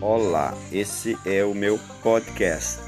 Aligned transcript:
Olá, 0.00 0.54
esse 0.70 1.18
é 1.26 1.44
o 1.44 1.52
meu 1.52 1.76
podcast. 2.04 2.87